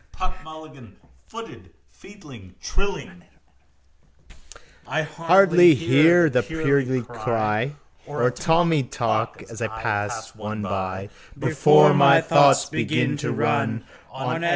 [0.11, 0.95] Puck Mulligan
[1.27, 3.23] footed featly, trilling:
[4.87, 7.73] I hardly hear the purlieu cry
[8.07, 13.85] Or a Tommy talk as I pass one by Before my thoughts begin to run
[14.11, 14.49] On F.